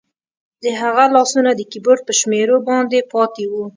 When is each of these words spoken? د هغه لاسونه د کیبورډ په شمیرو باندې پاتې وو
د 0.63 0.65
هغه 0.81 1.05
لاسونه 1.15 1.51
د 1.55 1.61
کیبورډ 1.71 1.99
په 2.07 2.13
شمیرو 2.19 2.57
باندې 2.69 3.07
پاتې 3.13 3.43
وو 3.51 3.65